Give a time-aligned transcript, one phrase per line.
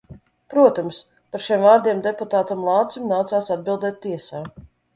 [0.53, 1.01] Protams,
[1.35, 4.45] par šiem vārdiem deputātam Lācim nācās atbildēt tiesā.